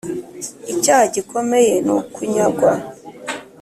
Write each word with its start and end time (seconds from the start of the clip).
icyaha 0.73 1.05
gikomeye 1.15 1.73
ni 1.85 1.91
ukunyagwa 1.97 2.71